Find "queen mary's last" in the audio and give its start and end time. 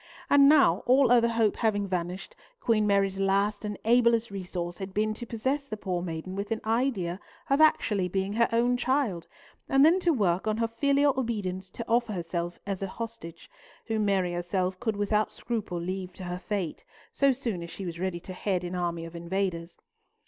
2.59-3.63